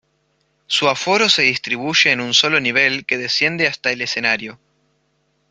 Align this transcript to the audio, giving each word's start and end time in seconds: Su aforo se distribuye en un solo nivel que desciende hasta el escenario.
Su 0.65 0.89
aforo 0.89 1.29
se 1.29 1.43
distribuye 1.43 2.11
en 2.11 2.21
un 2.21 2.33
solo 2.33 2.59
nivel 2.59 3.05
que 3.05 3.19
desciende 3.19 3.67
hasta 3.67 3.91
el 3.91 4.01
escenario. 4.01 4.59